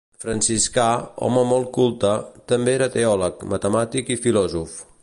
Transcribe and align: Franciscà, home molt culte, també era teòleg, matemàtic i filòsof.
Franciscà, 0.23 0.85
home 1.27 1.43
molt 1.51 1.69
culte, 1.77 2.15
també 2.53 2.75
era 2.79 2.91
teòleg, 2.99 3.47
matemàtic 3.55 4.13
i 4.17 4.21
filòsof. 4.27 4.79